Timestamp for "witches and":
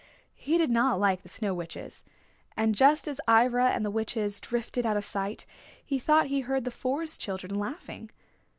1.53-2.73